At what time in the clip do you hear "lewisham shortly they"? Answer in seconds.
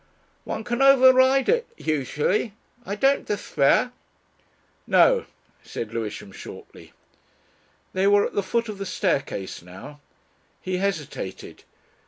5.93-8.07